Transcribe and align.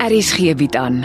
Aries 0.00 0.32
gee 0.32 0.54
bied 0.54 0.76
aan. 0.76 1.04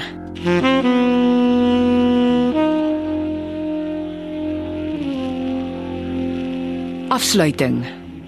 Afsluiting 7.08 7.86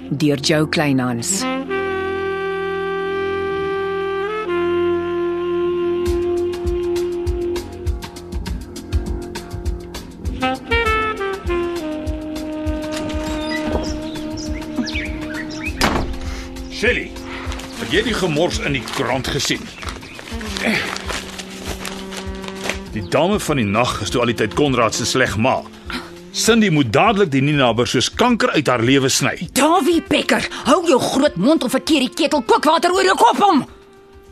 deur 0.10 0.40
Jo 0.40 0.68
Kleinhans. 0.68 1.40
Shelly, 16.72 17.08
het 17.80 17.92
jy 17.92 18.04
die 18.04 18.14
gemors 18.14 18.60
in 18.60 18.76
die 18.76 18.84
koerant 18.92 19.32
gesien? 19.32 19.64
Die 22.94 23.04
dame 23.10 23.40
van 23.40 23.60
die 23.60 23.66
nag 23.66 24.02
is 24.02 24.10
toe 24.10 24.22
al 24.24 24.32
die 24.32 24.38
tyd 24.40 24.56
Konrad 24.58 24.96
se 24.98 25.06
sleg 25.06 25.36
ma. 25.38 25.60
Cindy 26.38 26.70
moet 26.74 26.90
dadelik 26.94 27.32
die 27.34 27.42
Ninaber 27.42 27.88
soos 27.90 28.10
kanker 28.14 28.52
uit 28.56 28.68
haar 28.70 28.82
lewe 28.82 29.10
sny. 29.10 29.36
Davie 29.58 30.04
Becker, 30.10 30.46
hou 30.66 30.84
jou 30.90 31.00
groot 31.02 31.36
mond 31.42 31.66
of 31.66 31.74
verkeer 31.74 32.06
die 32.06 32.14
ketel 32.14 32.44
kookwater 32.46 32.94
oor 32.94 33.06
jou 33.06 33.18
kop 33.18 33.42
om. 33.48 33.64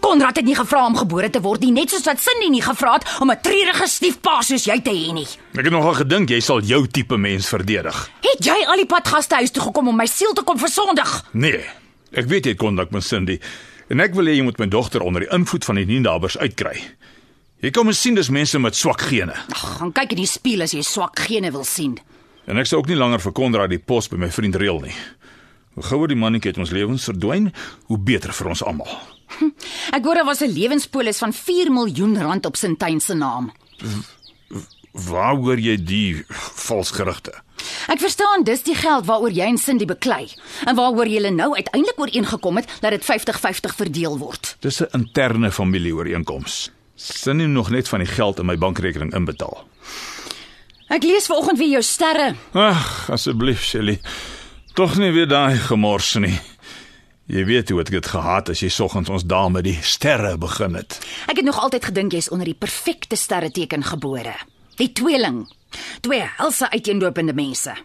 Konrad 0.05 0.37
het 0.37 0.45
nie 0.45 0.57
gevra 0.57 0.83
om 0.85 0.97
gebore 0.97 1.29
te 1.33 1.41
word 1.41 1.63
nie, 1.65 1.71
net 1.73 1.93
soos 1.93 2.05
wat 2.05 2.21
Cindy 2.21 2.51
nie 2.53 2.61
gevra 2.61 2.97
het 2.97 3.05
om 3.21 3.31
'n 3.31 3.41
treurige 3.41 3.87
stiefpa 3.87 4.41
soos 4.41 4.65
jy 4.65 4.79
te 4.81 4.93
hê 4.93 5.13
nie. 5.13 5.27
Ek 5.57 5.65
het 5.65 5.71
nogal 5.73 5.93
gedink 5.93 6.29
jy 6.29 6.39
sal 6.39 6.61
jou 6.61 6.87
tipe 6.87 7.17
mens 7.17 7.47
verdedig. 7.47 8.09
Het 8.21 8.45
jy 8.45 8.65
al 8.67 8.77
die 8.77 8.85
pad 8.85 9.07
gastehuis 9.07 9.51
toe 9.51 9.63
gekom 9.63 9.87
om 9.87 9.95
my 9.95 10.05
siel 10.05 10.33
te 10.33 10.43
kom 10.43 10.57
versondig? 10.59 11.25
Nee, 11.31 11.65
ek 12.13 12.25
weet 12.25 12.45
jy 12.45 12.51
het 12.51 12.59
kontak 12.59 12.91
met 12.91 13.03
Cindy 13.03 13.39
en 13.89 13.99
ek 13.99 14.15
wil 14.17 14.25
hê 14.25 14.37
jy 14.37 14.43
moet 14.43 14.59
my 14.59 14.67
dogter 14.67 15.01
onder 15.05 15.25
die 15.25 15.31
invloed 15.35 15.65
van 15.65 15.75
die 15.75 15.85
Ninabers 15.85 16.37
uitkry. 16.37 16.77
Jy 17.63 17.71
kom 17.71 17.91
sien 17.93 18.15
dis 18.15 18.29
mense 18.29 18.59
met 18.59 18.75
swak 18.75 19.01
gene. 19.01 19.33
Ag, 19.53 19.77
gaan 19.79 19.93
kyk 19.95 20.11
in 20.13 20.23
die 20.23 20.29
spieël 20.29 20.65
as 20.65 20.73
jy 20.75 20.83
swak 20.85 21.19
gene 21.27 21.51
wil 21.51 21.63
sien. 21.63 21.95
En 22.45 22.59
ek 22.61 22.69
sou 22.69 22.79
ook 22.81 22.89
nie 22.91 22.97
langer 22.99 23.23
vir 23.23 23.33
Konrad 23.33 23.71
die 23.71 23.81
pos 23.81 24.09
by 24.11 24.19
my 24.21 24.29
vriend 24.29 24.57
reël 24.61 24.81
nie. 24.83 24.93
Hoe 25.75 25.83
gouer 25.83 26.11
die 26.11 26.19
mannetjie 26.19 26.53
uit 26.53 26.59
ons 26.61 26.73
lewens 26.75 27.07
verdwyn, 27.09 27.49
hoe 27.89 27.97
beter 27.97 28.33
vir 28.35 28.51
ons 28.53 28.63
almal. 28.63 28.91
Ek 29.95 30.05
hoor 30.05 30.21
daar 30.21 30.29
was 30.29 30.41
'n 30.41 30.53
lewenspolis 30.53 31.17
van 31.19 31.33
4 31.33 31.71
miljoen 31.71 32.21
rand 32.21 32.45
op 32.45 32.55
Sintyn 32.55 32.99
se 32.99 33.13
naam. 33.13 33.51
Waar 34.91 35.35
hoor 35.35 35.59
jy 35.59 35.75
die 35.75 36.23
vals 36.29 36.91
gerugte? 36.91 37.33
Ek 37.87 37.99
verstaan 37.99 38.43
dis 38.43 38.63
die 38.63 38.75
geld 38.75 39.05
waaroor 39.05 39.31
jy 39.31 39.45
en 39.45 39.57
Cindy 39.57 39.85
beklei 39.85 40.29
en 40.65 40.75
waaroor 40.75 41.07
julle 41.07 41.31
nou 41.31 41.53
uiteindelik 41.55 41.99
ooreengekom 41.99 42.57
het 42.61 42.71
dat 42.81 42.91
dit 42.91 43.05
50-50 43.05 43.75
verdeel 43.75 44.17
word. 44.17 44.55
Dis 44.59 44.81
'n 44.81 44.89
interne 44.91 45.51
familieooreenkoms. 45.51 46.71
Sin 46.95 47.51
nog 47.51 47.69
net 47.69 47.87
van 47.87 47.99
die 47.99 48.07
geld 48.07 48.39
in 48.39 48.45
my 48.45 48.57
bankrekening 48.57 49.13
inbetaal. 49.13 49.67
Ek 50.87 51.03
lees 51.03 51.25
vanoggend 51.25 51.57
weer 51.57 51.69
jou 51.69 51.83
sterre. 51.83 52.35
Ag, 52.53 53.09
asseblief 53.09 53.63
Shelly. 53.63 53.99
Tog 54.73 54.97
nie 54.97 55.11
weer 55.11 55.27
daai 55.27 55.57
gemors 55.57 56.13
nie. 56.13 56.39
Jy 57.25 57.45
weet 57.45 57.69
hoe 57.73 57.79
ek 57.81 57.89
dit 57.89 58.05
gehaat 58.05 58.51
as 58.53 58.59
jy 58.61 58.69
soggens 58.69 59.09
ons 59.09 59.23
dae 59.25 59.49
met 59.49 59.65
die 59.65 59.77
sterre 59.81 60.35
begin 60.37 60.75
het. 60.77 60.99
Ek 61.25 61.39
het 61.41 61.45
nog 61.47 61.57
altyd 61.57 61.87
gedink 61.89 62.13
jy's 62.13 62.29
onder 62.29 62.45
die 62.45 62.57
perfekte 62.57 63.17
sterreteken 63.17 63.83
gebore. 63.83 64.35
Die 64.75 64.91
tweeling. 64.91 65.45
Twee 66.03 66.23
helse 66.37 66.69
uiteenlopende 66.71 67.33
mense. 67.33 67.75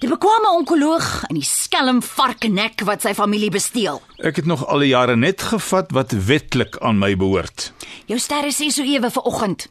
Die 0.00 0.08
bekwame 0.08 0.48
onkoloog 0.56 1.06
en 1.28 1.36
die 1.36 1.44
skelm 1.44 1.98
varknek 2.00 2.80
wat 2.88 3.04
sy 3.04 3.10
familie 3.14 3.50
besteel. 3.52 3.98
Ek 4.24 4.38
het 4.40 4.46
nog 4.48 4.62
al 4.72 4.80
die 4.80 4.94
jare 4.94 5.12
net 5.16 5.44
gevat 5.50 5.92
wat 5.92 6.14
wetlik 6.26 6.78
aan 6.80 6.96
my 7.02 7.12
behoort. 7.20 7.66
Jou 8.08 8.16
sterre 8.18 8.48
sê 8.48 8.70
so 8.72 8.82
ewe 8.82 9.10
vanoggend. 9.12 9.66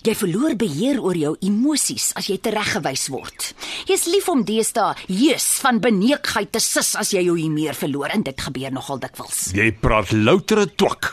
Jy 0.00 0.14
verloor 0.16 0.56
beheer 0.56 1.02
oor 1.04 1.18
jou 1.20 1.34
emosies 1.44 2.08
as 2.16 2.30
jy 2.32 2.38
tereggewys 2.40 3.04
word. 3.12 3.50
Jy's 3.86 4.08
lief 4.08 4.30
om 4.32 4.46
deesdae 4.48 4.96
jeus 5.12 5.50
van 5.60 5.82
beneekheid 5.84 6.54
te 6.56 6.64
sis 6.64 6.94
as 6.96 7.12
jy 7.12 7.26
jou 7.28 7.36
humeur 7.36 7.76
verloor 7.76 8.16
en 8.16 8.24
dit 8.26 8.46
gebeur 8.48 8.72
nogal 8.72 9.04
dikwels. 9.04 9.50
Jy 9.54 9.70
praat 9.84 10.16
loutere 10.16 10.66
twak. 10.72 11.12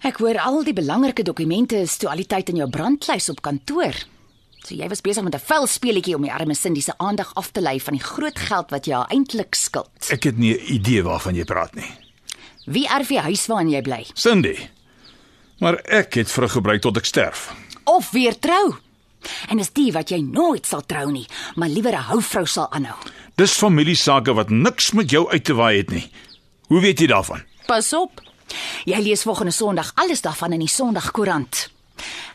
Ek 0.00 0.16
hoor 0.16 0.38
al 0.40 0.62
die 0.64 0.72
belangrike 0.72 1.20
dokumente 1.28 1.76
is 1.84 1.98
toe 2.00 2.08
al 2.08 2.22
die 2.22 2.28
tyd 2.28 2.48
in 2.48 2.62
jou 2.62 2.68
brandlys 2.72 3.28
op 3.28 3.42
kantoor. 3.44 3.92
So 4.64 4.72
jy 4.76 4.88
was 4.88 5.02
besig 5.04 5.24
met 5.24 5.34
'n 5.34 5.44
vuil 5.44 5.66
speletjie 5.66 6.14
om 6.16 6.22
die 6.22 6.32
arme 6.32 6.54
Cindy 6.54 6.80
se 6.80 6.92
aandag 6.96 7.34
af 7.34 7.50
te 7.52 7.60
lei 7.60 7.78
van 7.80 7.94
die 7.94 8.02
groot 8.02 8.38
geld 8.38 8.70
wat 8.70 8.86
jy 8.86 8.94
haar 8.94 9.10
eintlik 9.10 9.54
skuld. 9.54 10.10
Ek 10.10 10.24
het 10.24 10.38
nie 10.38 10.54
'n 10.54 10.72
idee 10.72 11.02
waarvan 11.02 11.34
jy 11.34 11.44
praat 11.44 11.74
nie. 11.74 11.90
Wie 12.64 12.88
erf 12.88 13.08
die 13.08 13.20
huis 13.20 13.46
waarin 13.46 13.70
jy 13.70 13.82
bly? 13.82 14.06
Cindy. 14.14 14.56
Maar 15.58 15.74
ek 15.84 16.14
het 16.14 16.30
vrug 16.30 16.52
gebruik 16.52 16.80
tot 16.80 16.96
ek 16.96 17.04
sterf. 17.04 17.52
Of 17.84 18.10
weer 18.10 18.38
trou? 18.38 18.74
En 19.48 19.58
is 19.58 19.70
die 19.72 19.92
wat 19.92 20.08
jy 20.08 20.20
nooit 20.20 20.66
sal 20.66 20.82
trou 20.86 21.10
nie, 21.10 21.26
maar 21.56 21.68
liewer 21.68 21.92
'n 21.92 22.08
houvrou 22.08 22.46
sal 22.46 22.72
aanhou. 22.72 22.96
Dis 23.36 23.52
familiesake 23.52 24.32
wat 24.34 24.50
niks 24.50 24.92
met 24.92 25.10
jou 25.10 25.30
uit 25.30 25.44
te 25.44 25.54
waai 25.54 25.76
het 25.76 25.90
nie. 25.90 26.10
Hoe 26.68 26.80
weet 26.80 26.98
jy 27.00 27.06
daarvan? 27.06 27.42
Pas 27.66 27.92
op. 27.92 28.29
Jy 28.84 29.00
lees 29.02 29.22
volgende 29.22 29.52
Sondag 29.52 29.92
alles 29.94 30.20
daarvan 30.20 30.52
in 30.52 30.64
die 30.64 30.68
Sondagkoerant. 30.68 31.70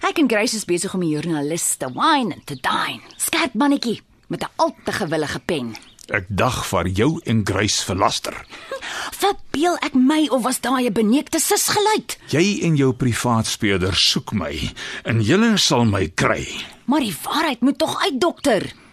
Ek 0.06 0.20
en 0.22 0.30
Grace 0.30 0.56
is 0.56 0.66
besig 0.66 0.94
om 0.94 1.02
die 1.02 1.14
joernalis 1.16 1.76
te 1.82 1.90
wine 1.94 2.36
en 2.36 2.44
te 2.46 2.56
dine. 2.56 3.02
Skerp 3.18 3.54
mannetjie 3.54 4.02
met 4.28 4.44
'n 4.44 4.52
al 4.56 4.76
te 4.86 4.92
gewillige 4.92 5.40
pen. 5.40 5.76
Ek 6.14 6.26
dag 6.30 6.66
vir 6.70 6.88
jou 6.88 7.20
en 7.26 7.42
Grace 7.46 7.82
verlaster. 7.86 8.36
Verbeel 9.12 9.78
ek 9.88 9.94
my 9.94 10.28
of 10.30 10.44
was 10.44 10.62
daai 10.62 10.86
'n 10.86 10.94
beneekte 10.94 11.40
sis 11.40 11.68
geluid? 11.68 12.18
Jy 12.30 12.62
en 12.62 12.76
jou 12.76 12.94
privaat 12.94 13.48
speurder 13.48 13.96
soek 13.96 14.34
my 14.34 14.74
en 15.04 15.22
julle 15.22 15.58
sal 15.58 15.86
my 15.86 16.08
kry. 16.14 16.46
Maar 16.86 17.00
die 17.00 17.16
waarheid 17.24 17.62
moet 17.62 17.78
tog 17.78 18.04
uit, 18.04 18.22
dokter. 18.22 18.85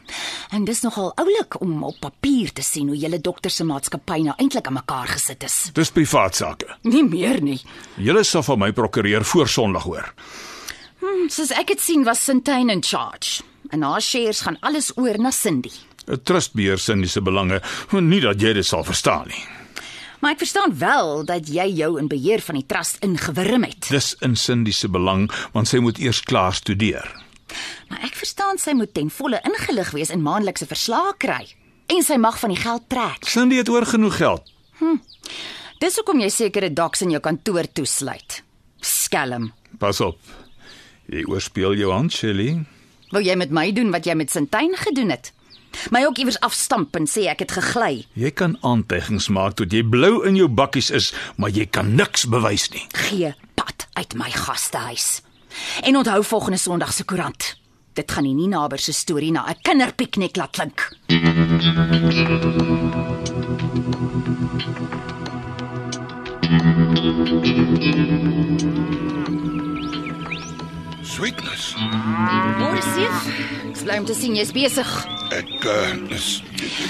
En 0.51 0.65
dis 0.65 0.83
nogal 0.83 1.13
oulik 1.17 1.61
om 1.61 1.83
op 1.85 2.01
papier 2.01 2.53
te 2.53 2.63
sien 2.63 2.89
hoe 2.89 2.97
julle 2.97 3.21
dokter 3.21 3.51
se 3.51 3.65
maatskappy 3.65 4.21
nou 4.23 4.35
eintlik 4.37 4.67
aan 4.67 4.79
mekaar 4.81 5.09
gesit 5.15 5.45
is. 5.45 5.71
Dis 5.73 5.91
privaat 5.91 6.37
sake. 6.37 6.77
Nie 6.83 7.05
meer 7.05 7.41
nie. 7.43 7.61
Julle 7.97 8.25
sal 8.25 8.43
van 8.43 8.59
my 8.59 8.73
prokureur 8.73 9.25
voor 9.25 9.49
Sondag 9.49 9.89
hoor. 9.89 10.13
Soos 11.29 11.51
ek 11.51 11.73
dit 11.75 11.81
sien 11.81 12.05
was 12.05 12.25
Sintyn 12.25 12.71
in 12.71 12.83
charge. 12.83 13.43
En 13.71 13.83
haar 13.83 14.03
shares 14.03 14.43
gaan 14.45 14.59
alles 14.61 14.93
oor 14.97 15.19
na 15.19 15.31
Cindy. 15.31 15.73
'n 16.07 16.23
Trust 16.23 16.55
beheer 16.55 16.79
sin 16.79 17.09
se 17.09 17.21
belange, 17.21 17.63
nie 17.93 18.21
dat 18.21 18.41
jy 18.41 18.53
dit 18.53 18.67
sal 18.67 18.85
verstaan 18.85 19.29
nie. 19.29 19.45
Maar 20.21 20.33
ek 20.33 20.39
verstaan 20.39 20.79
wel 20.79 21.25
dat 21.25 21.49
jy 21.49 21.67
jou 21.75 21.99
in 21.99 22.07
beheer 22.07 22.41
van 22.41 22.55
die 22.55 22.67
trust 22.67 23.01
ingewurm 23.03 23.65
het. 23.67 23.89
Dis 23.91 24.15
in 24.21 24.37
Cindy 24.37 24.71
se 24.71 24.89
belang 24.89 25.31
want 25.53 25.69
sy 25.69 25.79
moet 25.83 25.99
eers 25.99 26.21
klaar 26.23 26.55
studeer. 26.55 27.09
Maar 27.89 28.05
ek 28.09 28.15
verstaan 28.17 28.59
sy 28.59 28.75
moet 28.77 28.95
ten 28.95 29.11
volle 29.11 29.41
ingelig 29.49 29.91
wees 29.97 30.13
en 30.15 30.23
maandelikse 30.25 30.67
verslae 30.71 31.15
kry 31.19 31.43
en 31.93 32.05
sy 32.07 32.17
mag 32.17 32.39
van 32.41 32.55
die 32.55 32.61
geld 32.61 32.87
trek. 32.89 33.27
Cindy 33.29 33.59
het 33.61 33.69
oor 33.69 33.85
genoeg 33.87 34.17
geld. 34.17 34.53
Dis 35.83 35.99
hoekom 35.99 36.23
jy 36.23 36.31
sekere 36.33 36.71
doks 36.73 37.03
in 37.05 37.11
jou 37.13 37.21
kantoor 37.21 37.67
toesluit. 37.75 38.41
Skelm. 38.81 39.51
Pas 39.83 40.01
op. 40.01 40.19
Jy 41.13 41.27
oorspeel 41.29 41.75
jou 41.77 41.91
hand, 41.93 42.15
Shelly. 42.15 42.55
Wou 43.13 43.21
jy 43.21 43.35
met 43.37 43.53
my 43.53 43.67
doen 43.77 43.91
wat 43.93 44.07
jy 44.09 44.15
met 44.17 44.33
Sintyn 44.33 44.73
gedoen 44.79 45.13
het? 45.13 45.33
My 45.93 46.05
ook 46.05 46.21
iewers 46.21 46.39
afstamp 46.45 46.97
en 46.97 47.09
sê 47.09 47.27
ek 47.33 47.45
het 47.45 47.55
gegly. 47.57 48.07
Jy 48.17 48.31
kan 48.37 48.57
aantuigings 48.65 49.29
maak 49.33 49.57
tot 49.61 49.73
jy 49.73 49.83
blou 49.85 50.23
in 50.29 50.37
jou 50.37 50.49
bakkies 50.49 50.91
is, 50.95 51.13
maar 51.37 51.53
jy 51.53 51.67
kan 51.67 51.95
niks 51.97 52.27
bewys 52.31 52.71
nie. 52.73 52.85
Gee 53.09 53.35
pad 53.59 53.87
uit 53.99 54.15
my 54.19 54.31
gastehuis. 54.33 55.23
En 55.83 55.97
onthou 55.97 56.25
volgende 56.25 56.59
Sondag 56.59 56.93
se 56.93 57.05
koerant. 57.05 57.57
Dit 57.93 58.13
gaan 58.13 58.25
nie 58.25 58.49
naby 58.49 58.77
se 58.77 58.93
storie 58.93 59.33
na 59.33 59.45
'n 59.49 59.57
kinderpiknik 59.63 60.37
laat 60.37 60.51
klink. 60.51 60.89
Sweetness. 71.03 71.75
Môre 72.59 72.83
Sief, 72.83 73.17
ek 73.69 73.85
bly 73.85 73.99
om 73.99 74.07
te 74.09 74.15
sien 74.15 74.35
jy's 74.35 74.53
besig. 74.53 74.89
Ek 75.31 75.65
uh, 75.65 76.15
is 76.17 76.43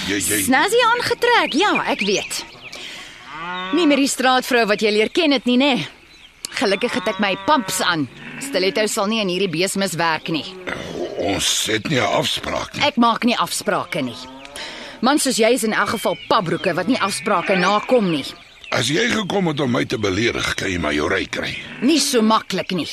jy 0.07 0.17
jy 0.17 0.43
Snazzy 0.47 0.79
aangetrek. 0.87 1.53
Ja, 1.53 1.83
ek 1.91 2.05
weet. 2.07 2.45
Nie 3.73 3.87
meer 3.87 3.97
die 3.97 4.07
straatvrou 4.07 4.65
wat 4.69 4.81
jy 4.81 4.91
leer 4.91 5.09
ken 5.09 5.31
het 5.35 5.45
nie, 5.45 5.57
nê? 5.57 5.73
Gelukkig 6.53 6.93
het 6.93 7.07
ek 7.07 7.19
my 7.19 7.35
pumps 7.45 7.81
aan. 7.81 8.07
Stiletto 8.41 8.85
sal 8.87 9.07
nie 9.07 9.21
in 9.21 9.29
hierdie 9.31 9.49
beesmis 9.51 9.93
werk 9.99 10.29
nie. 10.33 10.45
ons 11.23 11.65
het 11.71 11.87
nie 11.89 11.99
'n 11.99 12.03
afspraak 12.19 12.73
nie. 12.75 12.83
Ek 12.83 12.95
maak 12.97 13.23
nie 13.23 13.37
afsprake 13.37 14.01
nie. 14.01 14.15
Man 15.01 15.19
soos 15.19 15.37
jy 15.37 15.53
is 15.53 15.63
in 15.63 15.73
elk 15.73 15.89
geval 15.89 16.17
pabroeke 16.27 16.73
wat 16.73 16.87
nie 16.87 16.99
afsprake 16.99 17.55
nakom 17.55 18.09
nie. 18.11 18.25
As 18.71 18.87
jy 18.87 19.09
gekom 19.09 19.47
het 19.47 19.59
om 19.59 19.71
my 19.71 19.85
te 19.85 19.97
beledig, 19.97 20.55
kan 20.55 20.69
jy 20.69 20.77
my 20.79 20.93
jou 20.93 21.07
ry 21.09 21.25
kry. 21.25 21.57
Nie 21.81 21.99
so 21.99 22.21
maklik 22.21 22.71
nie. 22.71 22.87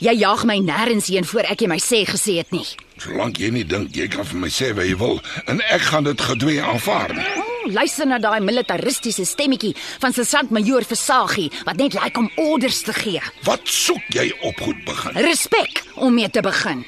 Jy 0.00 0.12
jaag 0.14 0.44
my 0.44 0.58
nêrens 0.58 1.06
heen 1.08 1.24
voor 1.24 1.40
ek 1.42 1.60
jy 1.60 1.66
my 1.68 1.78
sê 1.78 2.04
gesê 2.04 2.36
het 2.38 2.50
nie. 2.52 2.66
Solank 2.98 3.38
jy 3.38 3.50
nie 3.50 3.64
dink 3.64 3.94
jy 3.96 4.08
kan 4.08 4.24
vir 4.24 4.38
my 4.40 4.48
sê 4.48 4.74
wat 4.74 4.84
jy 4.86 4.96
wil 4.96 5.20
en 5.46 5.60
ek 5.70 5.80
gaan 5.80 6.04
dit 6.04 6.20
gedwee 6.20 6.62
aanvaar 6.62 7.14
nie. 7.14 7.47
Luister 7.68 8.06
na 8.08 8.16
daai 8.18 8.40
militaristiese 8.40 9.24
stemmetjie 9.28 9.74
van 10.00 10.14
sergeant-majoor 10.16 10.86
Versagie 10.88 11.50
wat 11.66 11.76
net 11.76 11.92
lyk 11.92 12.04
like 12.04 12.20
om 12.20 12.30
orders 12.40 12.80
te 12.86 12.94
gee. 12.96 13.20
Wat 13.44 13.68
soek 13.68 14.06
jy 14.16 14.30
op 14.40 14.60
goed 14.64 14.80
begin? 14.86 15.18
Respek 15.26 15.82
om 15.94 16.14
mee 16.14 16.30
te 16.30 16.40
begin. 16.40 16.84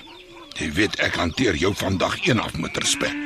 Jy 0.56 0.71
weet 0.77 0.97
ek 1.05 1.19
hanteer 1.21 1.56
jou 1.61 1.75
vandag 1.77 2.17
een 2.25 2.41
af 2.41 2.56
met 2.56 2.77
respek. 2.81 3.17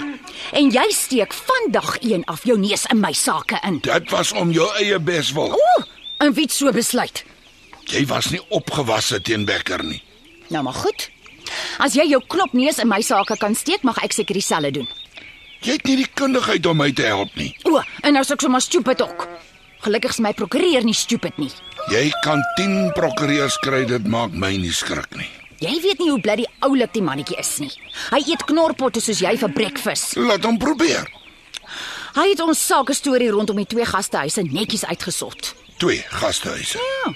En 0.54 0.70
jy 0.70 0.84
steek 0.90 1.34
vandag 1.34 1.96
een 2.02 2.24
af 2.30 2.42
jou 2.44 2.58
neus 2.58 2.86
in 2.90 3.00
my 3.00 3.12
sake 3.12 3.58
in. 3.62 3.78
Dit 3.86 4.10
was 4.10 4.32
om 4.32 4.50
jou 4.50 4.66
eie 4.82 4.98
beswil. 4.98 5.54
Ooh, 5.54 5.86
en 6.18 6.34
wie 6.34 6.48
het 6.48 6.52
so 6.52 6.72
besluit? 6.74 7.24
Jy 7.86 8.04
was 8.10 8.30
nie 8.34 8.42
opgewasse 8.48 9.20
teen 9.22 9.44
Becker 9.44 9.84
nie. 9.84 10.02
Nou 10.48 10.64
maar 10.64 10.74
goed. 10.74 11.10
As 11.78 11.94
jy 11.94 12.06
jou 12.08 12.22
knopneus 12.26 12.78
in 12.82 12.88
my 12.88 13.00
sake 13.02 13.36
kan 13.38 13.54
steek, 13.54 13.82
mag 13.82 13.98
ek 14.02 14.12
seker 14.16 14.34
dieselfde 14.34 14.70
doen. 14.80 14.88
Jy 15.64 15.78
het 15.78 15.86
nie 15.88 15.96
die 16.02 16.10
kundigheid 16.12 16.66
om 16.68 16.76
my 16.76 16.90
te 16.92 17.06
help 17.08 17.32
nie. 17.40 17.54
O, 17.64 17.78
en 18.04 18.12
nou 18.12 18.20
is 18.24 18.32
ek 18.34 18.42
sommer 18.44 18.60
stupid 18.60 19.00
ook. 19.00 19.24
Gelukkig 19.84 20.12
is 20.12 20.20
my 20.20 20.34
prokureur 20.36 20.84
nie 20.84 20.96
stupid 20.96 21.38
nie. 21.40 21.48
Jy 21.92 22.04
kan 22.24 22.42
10 22.58 22.92
prokureurs 22.96 23.56
kry, 23.64 23.82
dit 23.88 24.06
maak 24.08 24.36
my 24.36 24.52
nie 24.60 24.72
skrik 24.72 25.16
nie. 25.16 25.28
Jy 25.64 25.74
weet 25.80 26.00
nie 26.02 26.10
hoe 26.10 26.20
bly 26.20 26.36
die 26.42 26.48
oulik 26.66 26.92
die 26.92 27.04
mannetjie 27.04 27.38
is 27.40 27.52
nie. 27.62 27.72
Hy 28.12 28.20
eet 28.28 28.44
knorpotte 28.48 29.00
soos 29.00 29.22
jy 29.24 29.32
vir 29.40 29.52
breakfast. 29.56 30.18
Laat 30.20 30.44
hom 30.44 30.60
probeer. 30.60 31.08
Hy 32.14 32.26
het 32.30 32.42
ons 32.44 32.60
sake 32.60 32.94
storie 32.94 33.30
rondom 33.32 33.56
die 33.62 33.68
twee 33.70 33.86
gastehuise 33.88 34.44
netjies 34.44 34.84
uitgesort. 34.84 35.54
Twee 35.80 36.04
gastehuise. 36.20 36.78
Ja. 36.78 37.14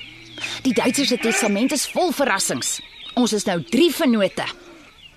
Die 0.64 0.72
Duitsers 0.72 1.12
se 1.12 1.18
testament 1.20 1.74
is 1.76 1.84
vol 1.92 2.14
verrassings. 2.16 2.78
Ons 3.18 3.36
is 3.36 3.44
nou 3.44 3.60
3 3.60 3.92
vennote. 3.92 4.46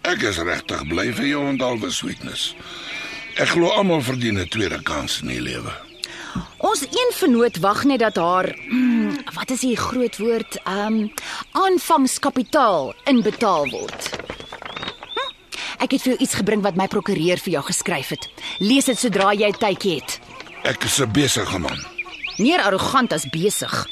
Ek 0.10 0.24
is 0.27 0.42
regtig 0.42 0.84
bly 0.89 1.12
vir 1.16 1.31
jou 1.31 1.45
en 1.48 1.62
alwe 1.62 1.92
sweetness. 1.94 2.51
Ek 3.42 3.56
glo 3.56 3.72
almal 3.74 4.04
verdien 4.06 4.38
'n 4.38 4.48
tweede 4.48 4.78
kans 4.86 5.22
in 5.22 5.28
die 5.28 5.42
lewe. 5.42 5.72
Ons 6.58 6.82
een 6.82 7.12
vennoot 7.14 7.58
wag 7.58 7.84
net 7.84 8.00
dat 8.00 8.16
haar 8.16 8.56
hmm, 8.70 9.18
wat 9.34 9.50
is 9.50 9.60
die 9.66 9.76
groot 9.76 10.18
woord? 10.18 10.60
Ehm 10.64 10.86
um, 10.86 11.14
aanvangskapitaal 11.52 12.94
inbetaal 13.04 13.70
word. 13.70 14.10
Hm, 15.16 15.32
ek 15.78 15.92
het 15.92 16.02
vir 16.02 16.14
jou 16.14 16.18
iets 16.22 16.38
gebring 16.38 16.62
wat 16.62 16.78
my 16.78 16.88
prokureur 16.88 17.42
vir 17.42 17.54
jou 17.54 17.64
geskryf 17.64 18.10
het. 18.14 18.30
Lees 18.60 18.86
dit 18.86 19.00
sodra 19.00 19.34
jy 19.34 19.52
tyd 19.52 19.84
het. 19.84 20.20
Ek 20.64 20.84
is 20.84 21.02
'n 21.02 21.12
besige 21.12 21.60
man. 21.60 21.82
Meer 22.38 22.62
arrogant 22.62 23.14
as 23.14 23.26
besig. 23.26 23.88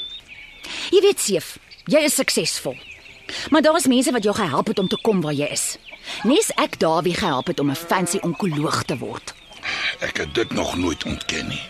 Jy 0.90 1.00
weet 1.00 1.20
seef, 1.20 1.58
jy 1.86 1.98
is 1.98 2.14
suksesvol. 2.14 2.78
Maar 3.50 3.62
daar 3.62 3.76
is 3.76 3.86
mense 3.86 4.12
wat 4.12 4.22
jou 4.22 4.34
gehelp 4.34 4.66
het 4.66 4.78
om 4.78 4.88
te 4.88 4.98
kom 5.02 5.20
waar 5.20 5.34
jy 5.34 5.50
is. 5.50 5.78
Nes 6.22 6.50
ek 6.54 6.78
Dawie 6.78 7.14
gehelp 7.14 7.46
het 7.46 7.60
om 7.60 7.70
'n 7.70 7.74
fancy 7.74 8.18
onkoloog 8.22 8.82
te 8.82 8.98
word. 8.98 9.34
Ek 10.00 10.22
het 10.22 10.34
dit 10.34 10.52
nog 10.56 10.76
nooit 10.80 11.04
ontken 11.04 11.48
nie. 11.52 11.62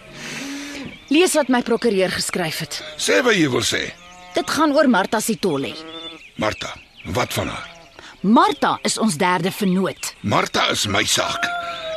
Lees 1.11 1.35
wat 1.35 1.49
my 1.50 1.62
prokureur 1.67 2.12
geskryf 2.15 2.61
het. 2.62 2.79
Sê 2.97 3.19
wat 3.27 3.35
jy 3.35 3.49
wil 3.50 3.65
sê. 3.67 3.88
Dit 4.37 4.50
gaan 4.50 4.71
oor 4.77 4.87
Martha 4.88 5.19
Sitole. 5.21 5.73
Martha, 6.38 6.71
wat 7.11 7.35
van 7.35 7.50
haar? 7.50 7.67
Martha 8.21 8.79
is 8.87 8.99
ons 8.99 9.17
derde 9.19 9.50
vennoot. 9.50 10.12
Martha 10.21 10.69
is 10.71 10.87
my 10.87 11.03
saak. 11.05 11.49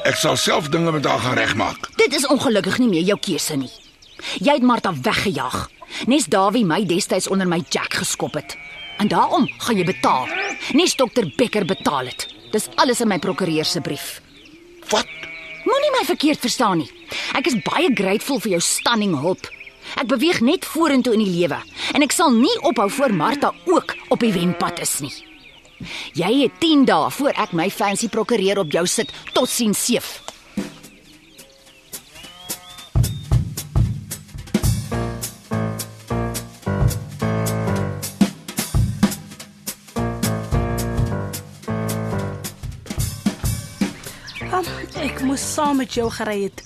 Ek 0.10 0.18
sal 0.18 0.38
self 0.40 0.72
dinge 0.74 0.92
met 0.92 1.06
haar 1.06 1.22
gaan 1.22 1.38
regmaak. 1.38 1.92
Dit 2.02 2.16
is 2.18 2.26
ongelukkig 2.28 2.80
nie 2.82 2.90
meer 2.90 3.06
jou 3.14 3.20
keuse 3.22 3.56
nie. 3.60 3.72
Jy 4.42 4.58
het 4.58 4.66
Martha 4.66 4.94
weggejaag. 5.06 5.70
Nes 6.10 6.26
Dawie 6.26 6.66
my 6.66 6.82
destyds 6.90 7.30
onder 7.30 7.48
my 7.48 7.62
jack 7.70 7.94
geskop 8.02 8.34
het. 8.40 8.58
En 8.98 9.08
daarom 9.08 9.46
gaan 9.58 9.78
jy 9.78 9.86
betaal. 9.86 10.28
Nes 10.74 10.96
dokter 10.98 11.30
Becker 11.38 11.66
betaal 11.70 12.10
het. 12.10 12.28
Dis 12.52 12.70
alles 12.82 13.02
in 13.02 13.12
my 13.14 13.20
prokureur 13.20 13.66
se 13.66 13.82
brief. 13.82 14.22
Wat? 14.90 15.13
Moenie 15.64 15.92
my 15.96 16.04
verkeerd 16.06 16.42
verstaan 16.44 16.82
nie. 16.84 16.90
Ek 17.38 17.48
is 17.48 17.60
baie 17.64 17.92
grateful 17.96 18.42
vir 18.44 18.58
jou 18.58 18.64
stunning 18.64 19.14
hulp. 19.20 19.48
Ek 20.00 20.10
beweeg 20.12 20.42
net 20.44 20.66
vorentoe 20.68 21.14
in 21.16 21.24
die 21.24 21.32
lewe 21.32 21.60
en 21.94 22.04
ek 22.04 22.16
sal 22.16 22.34
nie 22.36 22.54
ophou 22.68 22.90
voor 22.92 23.14
Martha 23.16 23.54
ook 23.70 23.96
op 24.12 24.24
die 24.24 24.34
wenpad 24.36 24.82
is 24.84 24.98
nie. 25.04 25.14
Jy 26.16 26.32
het 26.46 26.60
10 26.64 26.86
dae 26.88 27.10
voor 27.12 27.36
ek 27.46 27.56
my 27.56 27.70
fancy 27.72 28.10
prokureur 28.12 28.64
op 28.64 28.72
jou 28.76 28.86
sit 28.88 29.12
tot 29.36 29.50
sien 29.52 29.76
seef. 29.76 30.22
Saam 45.64 45.80
met 45.80 45.94
jou 45.96 46.10
gery 46.12 46.42
het. 46.44 46.64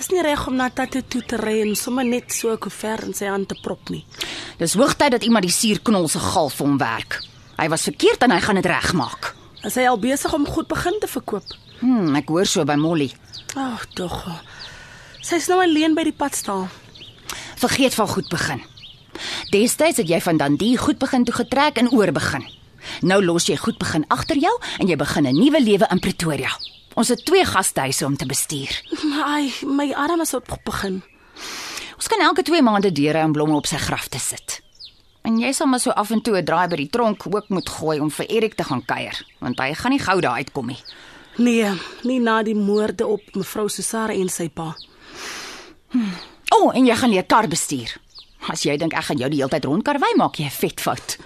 Is 0.00 0.08
nie 0.08 0.22
reg 0.24 0.46
om 0.48 0.56
na 0.56 0.70
Tatte 0.72 1.02
toe 1.10 1.20
te 1.26 1.36
ry 1.36 1.58
en 1.66 1.74
sommer 1.76 2.04
net 2.04 2.32
so 2.32 2.52
'n 2.52 2.58
koevert 2.58 3.04
in 3.04 3.14
sy 3.14 3.26
hand 3.26 3.48
te 3.48 3.56
prop 3.62 3.90
nie. 3.90 4.04
Dis 4.58 4.74
hoogtyd 4.74 5.10
dat 5.10 5.24
iemand 5.24 5.44
die 5.44 5.52
suurknol 5.52 6.08
se 6.08 6.18
gal 6.18 6.48
vir 6.48 6.66
hom 6.66 6.78
werk. 6.78 7.20
Hy 7.58 7.68
was 7.68 7.82
verkeerd 7.82 8.22
en 8.22 8.30
hy 8.30 8.40
gaan 8.40 8.54
dit 8.54 8.66
regmaak. 8.66 9.34
Is 9.64 9.74
hy 9.74 9.86
al 9.86 9.98
besig 9.98 10.32
om 10.32 10.46
goed 10.46 10.68
begin 10.68 10.96
te 11.00 11.06
verkoop? 11.06 11.44
Hm, 11.80 12.16
ek 12.16 12.28
hoor 12.28 12.46
so 12.46 12.64
by 12.64 12.74
Molly. 12.74 13.12
Ag, 13.56 13.86
tog. 13.94 14.24
Sy's 15.20 15.48
nou 15.48 15.60
alleen 15.60 15.94
by 15.94 16.04
die 16.04 16.16
padstal. 16.16 16.68
Vergeet 17.56 17.94
van 17.94 18.08
goed 18.08 18.28
begin. 18.28 18.62
Destyds 19.50 19.96
het 19.96 20.08
jy 20.08 20.20
van 20.20 20.36
Dundee 20.36 20.76
goed 20.76 20.98
begin 20.98 21.24
toe 21.24 21.34
getrek 21.34 21.76
en 21.76 21.90
oor 21.90 22.12
begin. 22.12 22.44
Nou 23.02 23.22
los 23.24 23.46
jy 23.46 23.56
goed 23.56 23.78
begin 23.78 24.04
agter 24.08 24.36
jou 24.36 24.58
en 24.78 24.88
jy 24.88 24.96
begin 24.96 25.26
'n 25.26 25.34
nuwe 25.34 25.60
lewe 25.60 25.86
in 25.90 25.98
Pretoria. 26.00 26.50
Ons 26.98 27.12
het 27.12 27.20
twee 27.24 27.44
gastehuise 27.46 28.06
om 28.06 28.16
te 28.18 28.26
bestuur. 28.26 28.74
Ai, 29.22 29.52
my 29.62 29.92
arm 29.94 30.20
is 30.24 30.34
op 30.34 30.50
begin. 30.64 31.02
Ons 31.94 32.08
kan 32.10 32.22
elke 32.24 32.42
2 32.42 32.62
maande 32.62 32.90
deure 32.92 33.22
en 33.22 33.34
blomme 33.36 33.54
op 33.54 33.68
sy 33.70 33.78
graf 33.78 34.08
te 34.10 34.18
sit. 34.18 34.58
En 35.22 35.36
jy 35.38 35.52
sal 35.54 35.70
maar 35.70 35.82
so 35.82 35.94
af 35.94 36.10
en 36.10 36.22
toe 36.22 36.38
'n 36.40 36.44
draai 36.44 36.66
by 36.68 36.76
die 36.76 36.90
tronk 36.90 37.26
ook 37.26 37.48
moet 37.48 37.68
gooi 37.68 38.00
om 38.00 38.10
vir 38.10 38.26
Erik 38.26 38.54
te 38.54 38.64
gaan 38.64 38.84
kuier, 38.84 39.14
want 39.38 39.58
hy 39.58 39.74
gaan 39.74 39.90
nie 39.90 40.02
gou 40.02 40.20
daar 40.20 40.38
uitkom 40.42 40.66
nie. 40.66 40.82
Nee, 41.36 41.70
nie 42.02 42.18
na 42.18 42.42
die 42.42 42.54
moorde 42.54 43.06
op 43.06 43.22
mevrou 43.34 43.68
Susara 43.68 44.12
en 44.12 44.28
sy 44.28 44.48
pa. 44.48 44.74
O, 46.50 46.56
oh, 46.56 46.76
en 46.76 46.86
jy 46.86 46.96
gaan 46.96 47.10
leer 47.10 47.26
kar 47.26 47.48
bestuur. 47.48 47.96
As 48.48 48.62
jy 48.62 48.76
dink 48.76 48.94
ek 48.94 49.04
gaan 49.04 49.18
jou 49.18 49.28
die 49.28 49.38
hele 49.38 49.50
tyd 49.50 49.64
rondkarwei, 49.64 50.16
maak 50.16 50.36
jy 50.36 50.44
'n 50.46 50.50
vet 50.50 50.80
fout. 50.80 51.18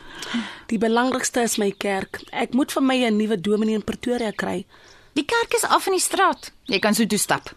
Die 0.67 0.79
belangrikste 0.79 1.43
is 1.43 1.59
my 1.59 1.71
kerk. 1.71 2.21
Ek 2.33 2.53
moet 2.53 2.73
vir 2.73 2.83
my 2.83 2.97
'n 3.07 3.17
nuwe 3.17 3.41
dominee 3.41 3.75
in 3.75 3.85
Pretoria 3.85 4.33
kry. 4.33 4.67
Die 5.13 5.25
kerk 5.25 5.55
is 5.55 5.65
af 5.65 5.87
in 5.87 5.93
die 5.93 6.01
straat. 6.01 6.53
Jy 6.71 6.79
kan 6.79 6.95
so 6.95 7.07
toe 7.07 7.19
stap. 7.19 7.53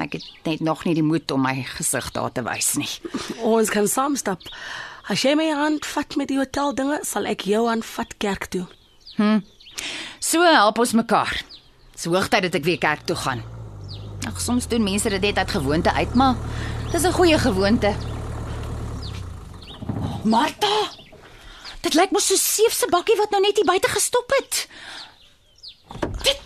Ek 0.00 0.12
het 0.16 0.24
net 0.44 0.60
nog 0.60 0.84
nie 0.84 0.94
die 0.94 1.04
moed 1.04 1.30
om 1.30 1.42
my 1.44 1.62
gesig 1.76 2.10
daar 2.16 2.32
te 2.32 2.42
wys 2.42 2.74
nie. 2.80 2.88
Ons 3.44 3.70
kan 3.70 3.86
saam 3.88 4.16
stap. 4.16 4.40
As 5.10 5.22
jy 5.22 5.34
my 5.36 5.50
hand 5.52 5.86
vat 5.86 6.16
met 6.16 6.28
die 6.28 6.38
hotel 6.38 6.74
dinge, 6.74 7.00
sal 7.04 7.26
ek 7.26 7.44
jou 7.46 7.66
aan 7.68 7.82
vat 7.82 8.14
kerk 8.18 8.48
toe. 8.54 8.66
So 10.22 10.42
help 10.42 10.78
ons 10.78 10.92
mekaar. 10.92 11.32
Dis 11.92 12.08
hoogtyd 12.08 12.42
dat 12.48 12.54
ek 12.54 12.64
weer 12.64 12.78
kerk 12.78 13.04
toe 13.06 13.16
gaan. 13.16 13.42
Ag, 14.26 14.40
soms 14.40 14.68
doen 14.70 14.82
mense 14.82 15.10
dit 15.10 15.20
net 15.20 15.38
uit 15.38 15.50
gewoonte 15.50 15.92
uit, 15.92 16.14
maar 16.14 16.36
dis 16.92 17.04
'n 17.04 17.12
goeie 17.12 17.38
gewoonte. 17.38 17.94
Martha, 20.24 20.90
dit 21.82 21.94
lyk 21.94 22.10
mos 22.10 22.26
so 22.26 22.36
seef 22.36 22.72
se 22.72 22.86
bakkie 22.90 23.16
wat 23.16 23.30
nou 23.30 23.42
net 23.42 23.56
hier 23.56 23.66
buite 23.66 23.88
gestop 23.88 24.30
het. 24.38 24.68
Dit 26.22 26.40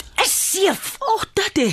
seef. 0.57 0.97
Ag, 0.99 1.25
tatte. 1.33 1.67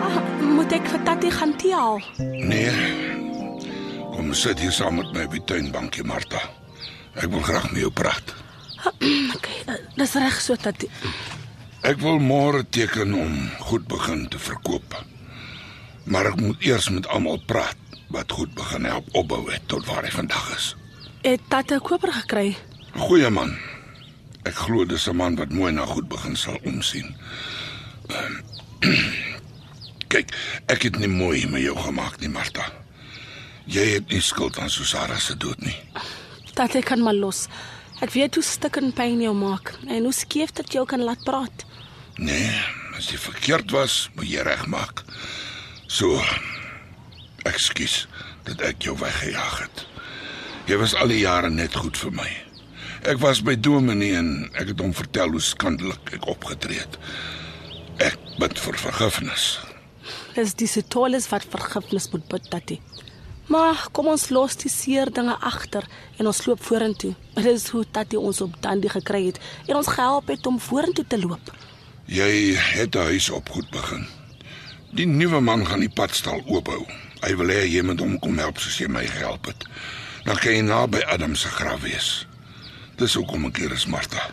Ah, 0.00 0.18
moet 0.40 0.72
ek 0.76 0.88
vir 0.92 1.04
tatte 1.08 1.30
gaan 1.38 1.54
tee 1.60 1.74
haal? 1.74 2.00
Nee. 2.20 2.74
Kom 4.12 4.32
sit 4.36 4.60
hier 4.60 4.74
saam 4.74 5.00
met 5.00 5.12
my 5.14 5.24
op 5.28 5.36
die 5.36 5.44
tuinbankie, 5.48 6.04
Martha. 6.04 6.42
Ek 7.16 7.30
wil 7.32 7.44
graag 7.44 7.70
met 7.72 7.80
jou 7.84 7.92
praat. 7.92 8.34
Okay, 9.36 9.56
eh, 9.66 9.80
dis 9.96 10.12
reg 10.20 10.36
so 10.40 10.56
tatte. 10.60 10.88
Ek 11.86 12.00
wil 12.02 12.20
môre 12.20 12.64
teken 12.64 13.14
om 13.16 13.34
goed 13.68 13.86
begin 13.88 14.26
te 14.28 14.38
verkoop. 14.38 14.96
Maar 16.06 16.32
ek 16.32 16.40
moet 16.40 16.62
eers 16.68 16.88
met 16.92 17.06
almal 17.10 17.40
praat 17.46 17.85
wat 18.08 18.32
goed 18.32 18.54
begin 18.54 18.84
help 18.84 19.06
opbou 19.12 19.50
het 19.50 19.62
tot 19.66 19.86
waar 19.86 20.04
hy 20.04 20.10
vandag 20.10 20.56
is. 20.56 20.74
Het 21.22 21.40
tatte 21.48 21.80
koper 21.82 22.12
gekry? 22.12 22.56
Goeie 22.96 23.30
man. 23.30 23.56
Ek 24.46 24.54
glo 24.54 24.84
dis 24.84 25.08
'n 25.08 25.16
man 25.16 25.36
wat 25.36 25.50
mooi 25.50 25.72
na 25.72 25.86
goed 25.86 26.08
begin 26.08 26.36
sal 26.36 26.58
omsien. 26.64 27.16
Ehm, 28.08 28.34
Kyk, 30.08 30.30
ek 30.66 30.82
het 30.82 30.98
nie 30.98 31.10
mooi 31.10 31.46
met 31.50 31.62
jou 31.62 31.76
gemaak 31.76 32.20
nie, 32.20 32.28
Martha. 32.28 32.72
Jy 33.66 33.86
het 33.96 34.08
nie 34.08 34.20
skuld 34.22 34.58
aan 34.58 34.70
Susara 34.70 35.18
se 35.18 35.34
dood 35.36 35.58
nie. 35.60 35.74
Tatte 36.54 36.80
kan 36.80 37.02
maar 37.02 37.14
los. 37.14 37.48
Ek 38.00 38.12
weet 38.14 38.34
hoe 38.34 38.44
stikkend 38.44 38.94
pyn 38.94 39.20
jou 39.20 39.34
maak 39.34 39.74
en 39.88 40.06
hoe 40.06 40.12
skeef 40.12 40.52
dit 40.52 40.72
jou 40.72 40.86
kan 40.86 41.02
laat 41.02 41.24
praat. 41.24 41.64
Nee, 42.16 42.52
as 42.96 43.10
jy 43.10 43.18
verkeerd 43.18 43.70
was, 43.70 44.10
moet 44.14 44.30
jy 44.30 44.44
regmaak. 44.46 45.02
So. 45.86 46.22
Ekskuus 47.46 48.06
dat 48.46 48.62
ek 48.66 48.82
jou 48.86 48.96
weggejaag 48.98 49.60
het. 49.66 49.86
Jy 50.66 50.78
was 50.80 50.94
al 50.98 51.12
die 51.12 51.22
jare 51.22 51.50
net 51.50 51.76
goed 51.78 51.98
vir 51.98 52.14
my. 52.14 52.28
Ek 53.06 53.20
was 53.22 53.42
by 53.46 53.54
Dominee 53.54 54.16
en 54.18 54.30
ek 54.58 54.72
het 54.72 54.80
hom 54.82 54.94
vertel 54.96 55.30
hoe 55.36 55.42
skandelik 55.42 56.10
ek 56.16 56.26
opgetree 56.26 56.80
het. 56.80 56.98
Ek 58.02 58.18
bid 58.40 58.58
vir 58.58 58.78
vergifnis. 58.82 59.44
Dis 60.34 60.54
die 60.58 60.68
Sitoles 60.70 61.28
wat 61.30 61.46
vergifnis 61.50 62.10
moet 62.12 62.26
bid, 62.30 62.50
Tatie. 62.50 62.80
Maar 63.46 63.86
kom 63.94 64.08
ons 64.10 64.26
los 64.34 64.58
die 64.58 64.70
seer 64.72 65.12
dinge 65.14 65.36
agter 65.38 65.86
en 66.18 66.26
ons 66.26 66.42
loop 66.48 66.62
vorentoe. 66.66 67.12
Dit 67.36 67.46
is 67.52 67.68
hoe 67.70 67.84
Tatie 67.94 68.18
ons 68.18 68.42
op 68.42 68.58
Dandy 68.62 68.90
gekry 68.90 69.28
het 69.28 69.38
en 69.68 69.78
ons 69.78 69.94
gehelp 69.94 70.34
het 70.34 70.46
om 70.50 70.58
vorentoe 70.60 71.06
te 71.06 71.20
loop. 71.22 71.54
Jy 72.10 72.54
het 72.58 72.94
'n 72.94 73.06
huis 73.14 73.30
op 73.30 73.48
goed 73.48 73.70
begin. 73.70 74.06
Die 74.92 75.06
nuwe 75.06 75.40
man 75.40 75.66
gaan 75.66 75.80
die 75.80 75.92
padstal 75.92 76.42
oophou. 76.46 76.86
Hy 77.26 77.34
wil 77.34 77.50
hê 77.50 77.64
jy 77.66 77.82
moet 77.82 78.00
hom 78.00 78.18
kom 78.22 78.38
help 78.38 78.60
soos 78.62 78.78
jy 78.78 78.86
my 78.86 79.02
gehelp 79.10 79.48
het. 79.50 79.64
Dan 80.26 80.38
kan 80.38 80.52
jy 80.52 80.62
naby 80.62 81.02
Adam 81.10 81.34
se 81.34 81.50
graf 81.50 81.82
wees. 81.82 82.26
Dis 82.98 83.16
hoekom 83.18 83.48
ek 83.48 83.58
hier 83.58 83.72
is, 83.74 83.86
Martha. 83.90 84.30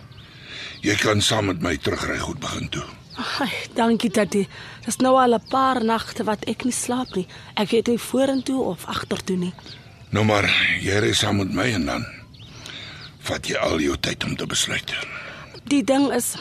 Jy 0.86 0.94
kan 1.02 1.22
saam 1.22 1.50
met 1.50 1.64
my 1.64 1.74
terugry 1.78 2.20
goed 2.22 2.40
begin 2.44 2.70
toe. 2.70 2.84
Ai, 3.42 3.50
dankie 3.74 4.12
Tatie. 4.14 4.48
Dis 4.86 4.98
nou 5.02 5.16
al 5.18 5.34
'n 5.34 5.48
paar 5.50 5.84
nagte 5.84 6.24
wat 6.24 6.46
ek 6.46 6.66
nie 6.66 6.74
slaap 6.74 7.16
nie. 7.16 7.28
Ek 7.56 7.70
weet 7.70 7.88
nie 7.88 7.98
vorentoe 7.98 8.62
of 8.62 8.86
agtertoe 8.86 9.38
nie. 9.38 9.54
Nou 10.10 10.26
maar, 10.26 10.46
jy 10.82 11.00
ry 11.00 11.14
saam 11.14 11.38
met 11.38 11.54
my 11.54 11.74
en 11.74 11.86
dan 11.86 12.06
vat 13.20 13.48
jy 13.48 13.56
al 13.58 13.80
jou 13.80 13.98
tyd 13.98 14.24
om 14.24 14.36
te 14.36 14.46
besluit. 14.46 14.94
Die 15.64 15.84
ding 15.84 16.12
is, 16.14 16.36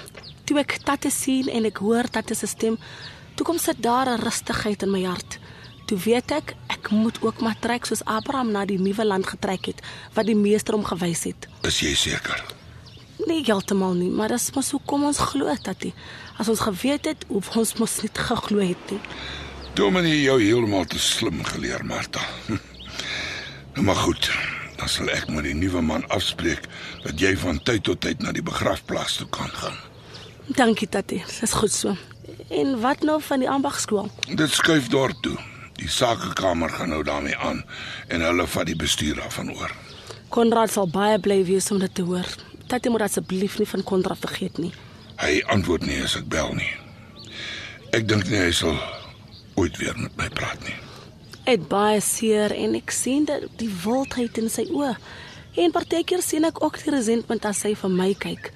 toe 0.45 0.59
ek 0.59 0.79
Tatie 0.85 1.11
sien 1.11 1.49
en 1.49 1.65
ek 1.65 1.79
hoor 1.79 2.09
Tatie 2.11 2.37
se 2.37 2.47
stem, 2.47 2.79
toe 3.35 3.47
kom 3.47 3.59
sit 3.59 3.83
daar 3.83 4.09
'n 4.09 4.21
rustigheid 4.21 4.83
in 4.83 4.91
my 4.91 5.05
hart. 5.05 5.39
Toe 5.93 6.01
weet 6.01 6.33
ek 6.33 6.55
ek 6.73 6.87
moet 6.89 7.19
ook 7.21 7.43
maar 7.45 7.59
trek 7.61 7.85
soos 7.85 8.01
Abraham 8.09 8.49
na 8.55 8.63
die 8.65 8.79
nuwe 8.81 9.05
land 9.05 9.27
getrek 9.29 9.67
het 9.69 9.83
wat 10.15 10.25
die 10.25 10.37
meester 10.39 10.73
hom 10.73 10.87
gewys 10.89 11.27
het. 11.29 11.45
Is 11.69 11.83
jy 11.85 11.91
seker? 12.01 12.41
Nee, 13.27 13.43
heeltemal 13.45 13.93
nie, 13.99 14.09
maar 14.09 14.33
dis 14.33 14.47
mos 14.57 14.71
hoe 14.73 14.81
kom 14.89 15.05
ons 15.11 15.21
glo 15.21 15.53
Tatie. 15.61 15.93
As 16.41 16.49
ons 16.49 16.65
geweet 16.65 17.11
het, 17.11 17.29
hoef 17.29 17.53
ons 17.61 17.75
mos 17.77 17.99
nie 18.07 18.11
geglo 18.17 18.65
het 18.65 18.95
nie. 18.95 19.03
Dominee 19.77 20.23
jou 20.23 20.39
heeltemal 20.41 20.89
te 20.89 21.03
slim 21.11 21.45
geleer, 21.51 21.85
Martha. 21.85 22.25
Nou 23.77 23.85
maar 23.91 24.01
goed. 24.01 24.33
Dan 24.81 24.89
sal 24.89 25.13
ek 25.13 25.29
met 25.29 25.45
die 25.45 25.55
nuwe 25.61 25.85
man 25.85 26.09
afspreek 26.09 26.73
dat 27.05 27.21
jy 27.21 27.37
van 27.45 27.61
tyd 27.69 27.85
tot 27.85 28.01
tyd 28.01 28.25
na 28.25 28.33
die 28.33 28.49
begrafplaas 28.49 29.21
toe 29.21 29.29
kan 29.29 29.53
gaan. 29.61 29.77
Dankie 30.57 30.89
Tatie, 30.89 31.21
dis 31.37 31.57
goed 31.61 31.77
so. 31.77 31.97
En 32.49 32.79
wat 32.81 33.05
nou 33.05 33.21
van 33.29 33.45
die 33.45 33.53
ambagskool? 33.61 34.09
Dit 34.33 34.57
skuif 34.57 34.89
daar 34.89 35.13
toe. 35.21 35.37
Die 35.83 35.91
sakekamer 35.91 36.71
gaan 36.71 36.93
nou 36.95 37.03
daarmee 37.03 37.37
aan 37.37 37.65
en 38.09 38.23
hulle 38.23 38.47
vat 38.47 38.69
die 38.69 38.79
bestuur 38.79 39.17
daarvan 39.19 39.51
oor. 39.51 39.73
Konrad 40.31 40.71
sal 40.71 40.87
baie 40.87 41.19
bly 41.19 41.41
wees 41.49 41.71
om 41.75 41.81
dit 41.83 41.95
te 41.95 42.05
hoor. 42.07 42.29
Tatie 42.71 42.91
moet 42.91 43.03
asseblief 43.09 43.57
nie 43.59 43.67
van 43.67 43.83
Konrad 43.89 44.21
vergeet 44.23 44.61
nie. 44.63 44.71
Hy 45.19 45.41
antwoord 45.51 45.87
nie 45.89 45.99
as 46.05 46.15
ek 46.21 46.29
bel 46.31 46.55
nie. 46.55 46.71
Ek 47.99 48.07
dink 48.09 48.31
nie 48.31 48.39
hy 48.39 48.53
sal 48.55 48.79
ooit 49.59 49.75
weer 49.83 49.99
met 49.99 50.15
my 50.21 50.29
praat 50.31 50.63
nie. 50.69 50.77
Het 51.51 51.67
baie 51.69 51.99
seer 52.01 52.55
en 52.55 52.79
ek 52.79 52.95
sien 52.95 53.27
dat 53.27 53.49
die 53.59 53.71
wildheid 53.83 54.39
in 54.39 54.49
sy 54.55 54.69
oë. 54.71 54.95
En 55.59 55.75
partykeer 55.75 56.23
sien 56.23 56.47
ek 56.47 56.63
ook 56.63 56.79
die 56.85 56.95
resentment 56.95 57.49
as 57.51 57.65
hy 57.67 57.75
vir 57.83 57.93
my 57.93 58.13
kyk. 58.23 58.53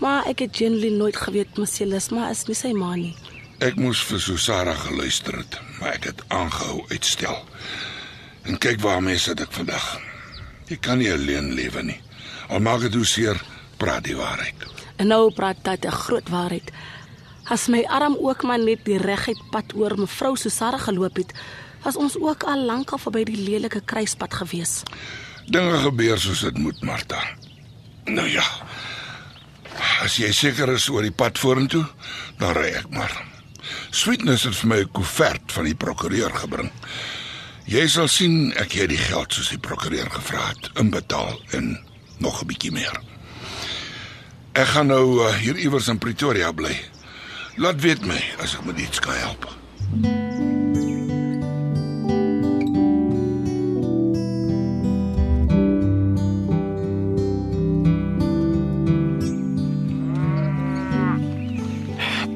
Maar 0.00 0.32
ek 0.32 0.46
het 0.46 0.56
genuinely 0.64 0.96
nooit 0.96 1.20
geweet 1.28 1.60
Mosilisma 1.60 2.32
is 2.32 2.46
nie 2.48 2.56
sy 2.56 2.72
ma 2.72 2.94
nie. 2.96 3.12
Ek 3.60 3.76
moes 3.76 4.00
vir 4.08 4.20
Susara 4.24 4.72
geluister 4.72 5.36
het, 5.36 5.58
maar 5.76 5.98
ek 5.98 6.06
het 6.08 6.20
aangehou 6.32 6.78
uitstel. 6.88 7.36
En 8.48 8.56
kyk 8.56 8.80
waarmee 8.80 9.20
sit 9.20 9.42
ek 9.44 9.52
vandag. 9.52 9.84
Jy 10.70 10.78
kan 10.80 10.96
nie 11.02 11.10
alleen 11.12 11.50
lewe 11.58 11.82
nie. 11.84 11.98
Al 12.48 12.62
maak 12.64 12.86
dit 12.86 12.96
hoe 12.96 13.04
seer, 13.04 13.36
praat 13.76 14.06
die 14.08 14.16
waarheid. 14.16 14.64
En 14.96 15.12
nou 15.12 15.28
praat 15.36 15.60
dit 15.64 15.84
'n 15.84 15.92
groot 15.92 16.28
waarheid. 16.28 16.72
As 17.44 17.68
my 17.68 17.84
arm 17.84 18.16
ook 18.16 18.42
maar 18.42 18.58
net 18.58 18.84
die 18.84 18.98
reguit 18.98 19.42
pad 19.50 19.74
oor 19.74 19.98
mevrou 19.98 20.36
Susara 20.36 20.78
geloop 20.78 21.16
het, 21.16 21.32
was 21.82 21.96
ons 21.96 22.16
ook 22.16 22.42
al 22.42 22.64
lank 22.64 22.90
al 22.90 22.98
verby 22.98 23.24
die 23.24 23.44
lelike 23.44 23.80
kruispad 23.84 24.34
gewees. 24.34 24.82
Dinge 25.46 25.78
gebeur 25.78 26.18
soos 26.18 26.40
dit 26.40 26.58
moet, 26.58 26.80
Martha. 26.82 27.20
Nou 28.04 28.28
ja. 28.28 28.44
As 30.02 30.16
jy 30.16 30.32
seker 30.32 30.72
is 30.72 30.88
oor 30.88 31.02
die 31.02 31.12
pad 31.12 31.38
vorentoe, 31.38 31.84
dan 32.38 32.54
ry 32.54 32.72
ek 32.80 32.88
maar. 32.90 33.39
Sweetness 33.90 34.44
het 34.44 34.56
vir 34.56 34.68
my 34.68 34.80
'n 34.80 34.90
koevert 34.92 35.52
van 35.52 35.64
die 35.64 35.74
prokureur 35.74 36.30
gebring. 36.30 36.70
Jy 37.64 37.86
sal 37.88 38.08
sien 38.08 38.52
ek 38.56 38.72
het 38.72 38.88
die 38.88 38.98
geld 38.98 39.32
soos 39.32 39.48
die 39.48 39.58
prokureur 39.58 40.10
gevra 40.10 40.48
het, 40.48 40.70
inbetaal 40.74 41.40
en 41.50 41.78
nog 42.18 42.42
'n 42.42 42.46
bietjie 42.46 42.72
meer. 42.72 43.00
Ek 44.52 44.66
gaan 44.66 44.86
nou 44.86 45.22
uh, 45.22 45.34
hier 45.36 45.56
iewers 45.56 45.88
in 45.88 45.98
Pretoria 45.98 46.52
bly. 46.52 46.74
Laat 47.56 47.80
weet 47.80 48.06
my 48.06 48.22
as 48.42 48.54
ek 48.54 48.64
met 48.64 48.78
iets 48.78 48.98
kan 48.98 49.14
help. 49.14 49.59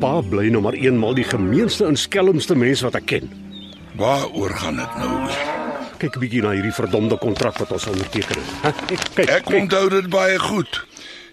Pa 0.05 0.21
bly 0.21 0.51
nou 0.53 0.61
maar 0.61 0.77
eenmal 0.77 1.15
die 1.17 1.25
gemeenste 1.25 1.87
en 1.89 1.97
skelmste 1.97 2.53
mens 2.59 2.83
wat 2.85 2.99
ek 3.01 3.07
ken. 3.15 3.31
Waaroor 3.97 4.53
gaan 4.61 4.77
dit 4.83 4.97
nou? 5.01 5.29
Kyk 6.03 6.17
'n 6.17 6.21
bietjie 6.21 6.43
na 6.43 6.51
hierdie 6.53 6.75
verdomde 6.77 7.17
kontrak 7.17 7.57
wat 7.59 7.73
ons 7.73 7.87
onderteken 7.87 8.37
het. 8.37 8.51
hè? 8.63 8.73
Kyk, 9.15 9.29
Ek 9.31 9.45
kyk. 9.45 9.57
onthou 9.63 9.89
dit 9.89 10.09
baie 10.11 10.39
goed. 10.39 10.85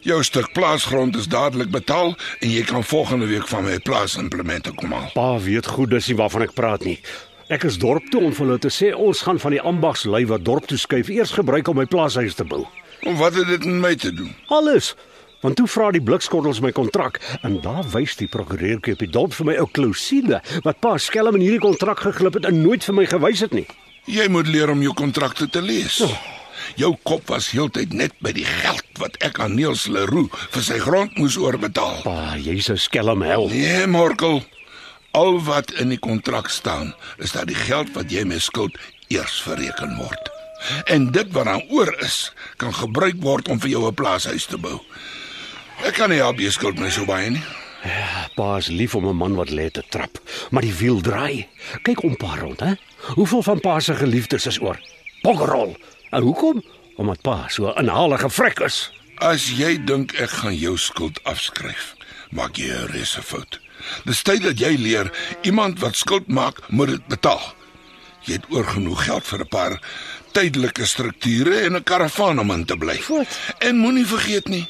Jou 0.02 0.24
stuk 0.24 0.54
plaasgrond 0.54 1.16
is 1.16 1.28
dadelik 1.28 1.70
betaal 1.72 2.16
en 2.40 2.50
jy 2.50 2.64
kan 2.64 2.84
volgende 2.84 3.26
week 3.28 3.48
van 3.48 3.64
my 3.64 3.78
plaasimplemente 3.80 4.72
kom 4.72 4.92
haal. 4.92 5.12
Pa 5.14 5.38
weet 5.40 5.66
goed 5.68 5.90
dis 5.90 6.08
nie 6.08 6.16
waarvan 6.18 6.42
ek 6.42 6.54
praat 6.54 6.84
nie. 6.86 7.00
Ek 7.50 7.64
is 7.64 7.78
dorp 7.78 8.08
toe 8.10 8.22
om 8.24 8.32
vir 8.34 8.46
hulle 8.46 8.60
te 8.60 8.70
sê 8.72 8.94
ons 8.96 9.22
gaan 9.22 9.40
van 9.40 9.52
die 9.52 9.62
ambagslui 9.62 10.26
wat 10.28 10.46
dorp 10.46 10.66
toe 10.68 10.78
skuif 10.78 11.10
eers 11.10 11.32
gebruik 11.32 11.68
om 11.68 11.76
my 11.76 11.86
plaashuis 11.86 12.34
te 12.36 12.44
bou. 12.46 12.66
En 13.04 13.18
wat 13.18 13.34
het 13.36 13.48
dit 13.48 13.66
met 13.66 13.82
my 13.82 13.96
te 13.96 14.14
doen? 14.14 14.32
Alles. 14.48 14.96
Want 15.42 15.58
toe 15.58 15.68
vra 15.68 15.90
die 15.94 16.04
blikskottels 16.06 16.60
my 16.62 16.70
kontrak 16.72 17.18
en 17.42 17.58
daar 17.64 17.86
wys 17.96 18.14
die 18.20 18.30
prokureurkie 18.30 18.94
op 18.94 19.00
die 19.02 19.10
dorp 19.10 19.34
vir 19.34 19.48
my 19.50 19.56
ou 19.62 19.66
klousule 19.74 20.42
wat 20.68 20.82
pa 20.84 20.98
skelm 21.02 21.40
in 21.40 21.46
hierdie 21.48 21.64
kontrak 21.64 22.04
geglip 22.06 22.38
het 22.38 22.46
en 22.46 22.62
nooit 22.62 22.86
vir 22.86 22.98
my 23.00 23.08
gewys 23.10 23.42
het 23.42 23.56
nie. 23.58 23.66
Jy 24.06 24.28
moet 24.34 24.50
leer 24.50 24.70
om 24.70 24.82
jou 24.86 24.94
kontrakte 24.98 25.50
te 25.50 25.62
lees. 25.62 25.98
Jou 26.78 26.94
kop 27.04 27.26
was 27.34 27.50
heeltyd 27.56 27.94
net 27.98 28.14
by 28.22 28.32
die 28.38 28.46
geld 28.46 29.02
wat 29.02 29.18
ek 29.26 29.40
aan 29.42 29.56
Niels 29.58 29.88
Leroux 29.90 30.30
vir 30.54 30.66
sy 30.66 30.78
grond 30.82 31.18
moes 31.18 31.38
oorbetaal. 31.42 32.04
Pa, 32.06 32.38
jy's 32.38 32.70
'n 32.70 32.78
skelm 32.78 33.22
hel. 33.26 33.50
Nee, 33.50 33.88
Morkel. 33.88 34.44
Al 35.12 35.42
wat 35.44 35.72
in 35.72 35.90
die 35.90 36.00
kontrak 36.00 36.50
staan, 36.50 36.94
is 37.18 37.32
dat 37.32 37.48
die 37.48 37.58
geld 37.58 37.90
wat 37.94 38.12
jy 38.12 38.24
my 38.24 38.40
skuld 38.40 38.78
eers 39.10 39.42
verreken 39.42 39.98
word. 39.98 40.30
En 40.86 41.12
dit 41.12 41.32
wat 41.34 41.46
dan 41.46 41.64
oor 41.70 41.96
is, 42.00 42.32
kan 42.58 42.74
gebruik 42.74 43.18
word 43.20 43.50
om 43.50 43.60
vir 43.60 43.70
jou 43.70 43.88
'n 43.88 43.94
plaashuis 43.94 44.46
te 44.46 44.58
bou. 44.58 44.80
Ek 45.82 45.96
kan 45.98 46.12
nie 46.14 46.20
help 46.22 46.38
jy 46.38 46.52
skuld 46.54 46.78
my 46.78 46.92
so 46.94 47.08
baie 47.10 47.32
nie. 47.34 47.42
Pa 48.38 48.58
is 48.60 48.68
lief 48.70 48.94
om 48.96 49.08
'n 49.10 49.18
man 49.18 49.36
wat 49.36 49.50
lê 49.50 49.72
te 49.72 49.82
trap, 49.90 50.20
maar 50.52 50.62
die 50.62 50.74
wiel 50.74 51.02
draai. 51.02 51.48
Kyk 51.84 52.04
om 52.04 52.16
pa 52.16 52.36
rond, 52.38 52.60
hè? 52.60 52.74
Hoeveel 53.18 53.44
van 53.44 53.60
pa 53.60 53.80
se 53.80 53.96
geliefdes 53.96 54.46
is 54.46 54.62
oor? 54.62 54.80
Poggerol. 55.22 55.76
En 56.12 56.22
hoekom? 56.22 56.64
Omdat 56.96 57.22
pa 57.22 57.48
so 57.48 57.68
'n 57.68 57.78
inhalige 57.80 58.30
vrek 58.30 58.60
is. 58.60 58.92
As 59.18 59.50
jy 59.50 59.84
dink 59.86 60.14
ek 60.14 60.30
gaan 60.30 60.56
jou 60.56 60.78
skuld 60.78 61.24
afskryf, 61.24 61.96
maak 62.30 62.58
jy 62.58 62.70
'n 62.70 62.92
reuse 62.92 63.22
fout. 63.22 63.60
Dis 64.06 64.22
tyd 64.22 64.42
dat 64.44 64.60
jy 64.60 64.76
leer 64.78 65.12
iemand 65.42 65.80
wat 65.80 65.96
skuld 65.96 66.28
maak, 66.28 66.70
moet 66.70 66.88
dit 66.88 67.08
betaal. 67.08 67.54
Jy 68.22 68.34
het 68.34 68.46
oorgenoeg 68.50 69.06
geld 69.06 69.26
vir 69.26 69.40
'n 69.40 69.48
paar 69.48 69.80
tydelike 70.32 70.86
strukture 70.86 71.60
en 71.66 71.76
'n 71.76 71.84
karavaan 71.84 72.40
om 72.40 72.52
in 72.52 72.66
te 72.66 72.78
bly. 72.78 73.02
Wat? 73.08 73.40
En 73.60 73.78
moenie 73.78 74.06
vergeet 74.06 74.48
nie, 74.48 74.70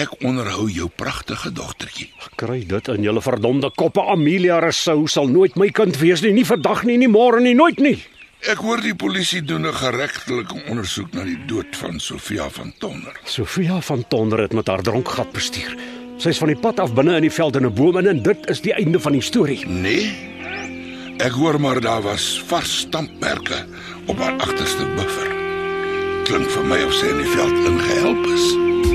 ek 0.00 0.24
onderhou 0.26 0.66
jou 0.70 0.88
pragtige 0.90 1.52
dogtertjie. 1.54 2.08
Kry 2.40 2.64
dit 2.66 2.88
in 2.88 3.06
julle 3.06 3.22
verdomde 3.22 3.70
koppe. 3.76 4.02
Amelia 4.02 4.58
Rousseau 4.62 5.06
sal 5.10 5.30
nooit 5.30 5.56
my 5.60 5.68
kind 5.74 5.98
wees 6.00 6.22
nie, 6.24 6.32
nie 6.34 6.46
vandag 6.46 6.84
nie, 6.88 6.98
nie 6.98 7.10
môre 7.10 7.42
nie, 7.44 7.54
nooit 7.54 7.78
nie. 7.82 7.96
Ek 8.44 8.60
hoor 8.60 8.82
die 8.84 8.94
polisie 8.94 9.40
doen 9.40 9.66
'n 9.66 9.72
geregtelike 9.72 10.68
ondersoek 10.68 11.14
na 11.14 11.24
die 11.24 11.38
dood 11.46 11.76
van 11.76 12.00
Sofia 12.00 12.50
van 12.50 12.74
Tonder. 12.78 13.16
Sofia 13.24 13.80
van 13.80 14.04
Tonder 14.08 14.40
het 14.40 14.52
met 14.52 14.66
haar 14.66 14.82
dronkgat 14.82 15.32
bestuur. 15.32 15.76
Sy's 16.18 16.38
van 16.38 16.48
die 16.48 16.60
pad 16.60 16.80
af 16.80 16.92
binne 16.94 17.16
in 17.16 17.22
die 17.22 17.32
veld 17.32 17.56
in 17.56 17.64
'n 17.66 17.74
boom 17.74 17.96
in 17.96 18.06
en 18.06 18.22
dit 18.22 18.46
is 18.50 18.60
die 18.60 18.74
einde 18.74 19.00
van 19.00 19.12
die 19.12 19.22
storie. 19.22 19.66
Nee. 19.66 20.12
Ek 21.18 21.32
hoor 21.32 21.60
maar 21.60 21.80
daar 21.80 22.02
was 22.02 22.42
vars 22.46 22.78
stampmerke 22.78 23.66
op 24.06 24.18
haar 24.18 24.36
agterste 24.38 24.86
buffer. 24.96 25.30
Klink 26.24 26.50
vir 26.50 26.64
my 26.64 26.82
of 26.82 26.92
sy 26.92 27.06
in 27.06 27.18
die 27.22 27.32
veld 27.32 27.66
ingehelp 27.66 28.26
is. 28.26 28.93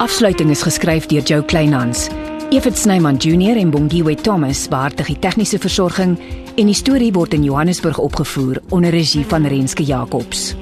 Afsluiting 0.00 0.50
is 0.50 0.62
geskryf 0.62 1.06
deur 1.06 1.22
Jo 1.22 1.42
Kleinhans. 1.42 2.08
Evit 2.50 2.78
Snyman 2.78 3.16
Junior 3.16 3.56
en 3.56 3.70
Bongwe 3.70 4.14
Thomas 4.14 4.68
baartig 4.68 5.06
die 5.06 5.18
tegniese 5.18 5.58
versorging 5.58 6.16
En 6.60 6.68
die 6.68 6.74
storie 6.74 7.12
word 7.14 7.32
in 7.32 7.44
Johannesburg 7.46 7.98
opgevoer 8.02 8.58
onder 8.68 8.90
regie 8.90 9.24
van 9.24 9.46
Renske 9.46 9.84
Jacobs. 9.86 10.54